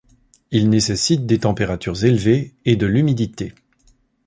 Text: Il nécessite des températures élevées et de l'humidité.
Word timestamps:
Il 0.49 0.71
nécessite 0.71 1.27
des 1.27 1.37
températures 1.37 2.05
élevées 2.05 2.55
et 2.65 2.75
de 2.75 2.87
l'humidité. 2.87 3.53